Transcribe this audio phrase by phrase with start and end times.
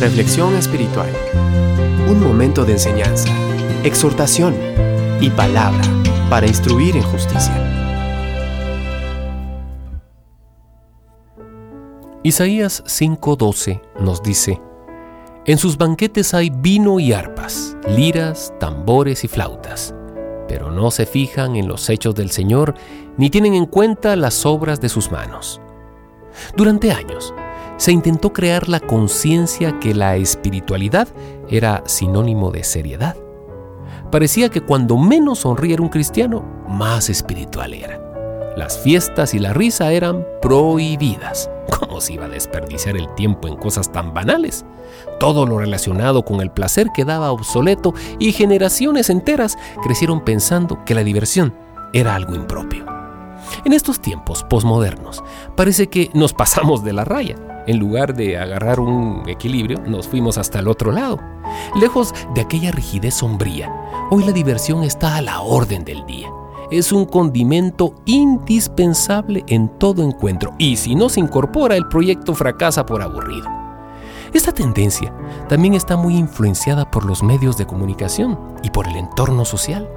[0.00, 1.08] Reflexión espiritual.
[2.08, 3.32] Un momento de enseñanza,
[3.84, 4.54] exhortación
[5.20, 5.82] y palabra
[6.28, 7.54] para instruir en justicia.
[12.22, 14.60] Isaías 5:12 nos dice,
[15.46, 19.94] En sus banquetes hay vino y arpas, liras, tambores y flautas,
[20.48, 22.74] pero no se fijan en los hechos del Señor
[23.16, 25.60] ni tienen en cuenta las obras de sus manos.
[26.56, 27.32] Durante años,
[27.76, 31.08] se intentó crear la conciencia que la espiritualidad
[31.48, 33.16] era sinónimo de seriedad.
[34.10, 38.00] Parecía que cuando menos sonría un cristiano, más espiritual era.
[38.56, 41.50] Las fiestas y la risa eran prohibidas.
[41.80, 44.64] ¿Cómo se iba a desperdiciar el tiempo en cosas tan banales?
[45.18, 51.02] Todo lo relacionado con el placer quedaba obsoleto y generaciones enteras crecieron pensando que la
[51.02, 51.54] diversión
[51.92, 52.86] era algo impropio.
[53.64, 55.24] En estos tiempos posmodernos,
[55.56, 57.36] parece que nos pasamos de la raya.
[57.66, 61.18] En lugar de agarrar un equilibrio, nos fuimos hasta el otro lado.
[61.76, 63.72] Lejos de aquella rigidez sombría,
[64.10, 66.28] hoy la diversión está a la orden del día
[66.70, 72.86] es un condimento indispensable en todo encuentro y si no se incorpora el proyecto fracasa
[72.86, 73.48] por aburrido.
[74.32, 75.14] Esta tendencia
[75.48, 79.88] también está muy influenciada por los medios de comunicación y por el entorno social.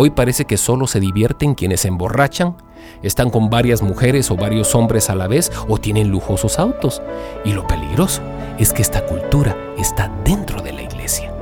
[0.00, 2.54] Hoy parece que solo se divierten quienes se emborrachan,
[3.02, 7.02] están con varias mujeres o varios hombres a la vez o tienen lujosos autos.
[7.44, 8.22] Y lo peligroso
[8.60, 11.34] es que esta cultura está dentro de la iglesia.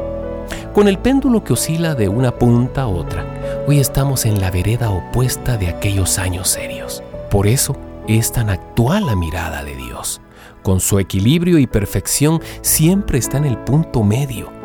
[0.73, 3.27] Con el péndulo que oscila de una punta a otra,
[3.67, 7.03] hoy estamos en la vereda opuesta de aquellos años serios.
[7.29, 7.77] Por eso
[8.09, 10.23] es tan actual la mirada de Dios.
[10.63, 14.56] Con su equilibrio y perfección siempre está en el punto medio.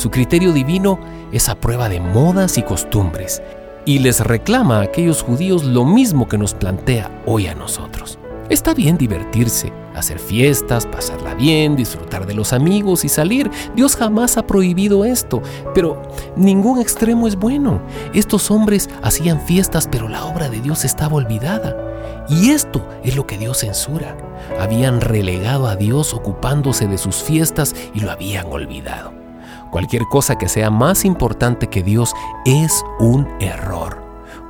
[0.00, 0.98] Su criterio divino
[1.30, 3.42] es a prueba de modas y costumbres
[3.84, 8.18] y les reclama a aquellos judíos lo mismo que nos plantea hoy a nosotros.
[8.48, 13.50] Está bien divertirse, hacer fiestas, pasarla bien, disfrutar de los amigos y salir.
[13.76, 15.42] Dios jamás ha prohibido esto,
[15.74, 16.00] pero
[16.34, 17.82] ningún extremo es bueno.
[18.14, 21.76] Estos hombres hacían fiestas, pero la obra de Dios estaba olvidada.
[22.26, 24.16] Y esto es lo que Dios censura.
[24.58, 29.19] Habían relegado a Dios ocupándose de sus fiestas y lo habían olvidado.
[29.70, 32.12] Cualquier cosa que sea más importante que Dios
[32.44, 34.00] es un error.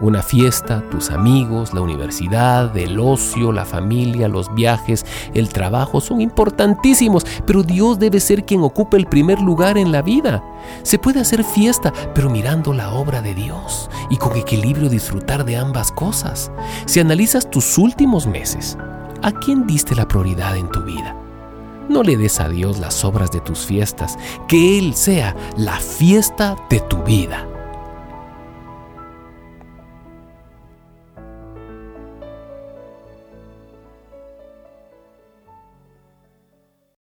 [0.00, 5.04] Una fiesta, tus amigos, la universidad, el ocio, la familia, los viajes,
[5.34, 10.00] el trabajo son importantísimos, pero Dios debe ser quien ocupe el primer lugar en la
[10.00, 10.42] vida.
[10.84, 15.58] Se puede hacer fiesta, pero mirando la obra de Dios y con equilibrio disfrutar de
[15.58, 16.50] ambas cosas.
[16.86, 18.78] Si analizas tus últimos meses,
[19.20, 21.14] ¿a quién diste la prioridad en tu vida?
[21.90, 26.56] No le des a Dios las obras de tus fiestas, que Él sea la fiesta
[26.70, 27.49] de tu vida.